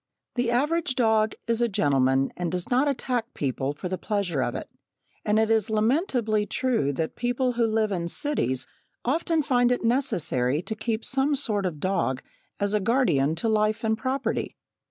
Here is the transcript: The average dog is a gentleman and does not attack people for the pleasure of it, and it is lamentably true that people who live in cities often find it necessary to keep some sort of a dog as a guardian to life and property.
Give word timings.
The 0.33 0.49
average 0.49 0.95
dog 0.95 1.35
is 1.45 1.61
a 1.61 1.67
gentleman 1.69 2.31
and 2.35 2.51
does 2.51 2.71
not 2.71 2.87
attack 2.87 3.35
people 3.35 3.71
for 3.73 3.87
the 3.87 3.99
pleasure 3.99 4.41
of 4.41 4.55
it, 4.55 4.67
and 5.23 5.37
it 5.37 5.51
is 5.51 5.69
lamentably 5.69 6.47
true 6.47 6.91
that 6.93 7.15
people 7.15 7.51
who 7.51 7.67
live 7.67 7.91
in 7.91 8.07
cities 8.07 8.65
often 9.05 9.43
find 9.43 9.71
it 9.71 9.83
necessary 9.85 10.59
to 10.63 10.73
keep 10.75 11.05
some 11.05 11.35
sort 11.35 11.67
of 11.67 11.75
a 11.75 11.77
dog 11.77 12.23
as 12.59 12.73
a 12.73 12.79
guardian 12.79 13.35
to 13.35 13.47
life 13.47 13.83
and 13.83 13.95
property. 13.95 14.57